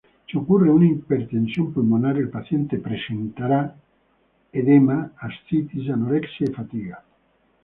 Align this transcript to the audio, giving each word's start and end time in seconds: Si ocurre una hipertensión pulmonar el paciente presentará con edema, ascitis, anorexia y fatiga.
Si 0.27 0.35
ocurre 0.35 0.71
una 0.71 0.87
hipertensión 0.87 1.71
pulmonar 1.71 2.17
el 2.17 2.31
paciente 2.31 2.79
presentará 2.79 3.67
con 3.71 3.75
edema, 4.59 5.11
ascitis, 5.19 5.87
anorexia 5.91 6.47
y 6.49 6.53
fatiga. 6.53 7.03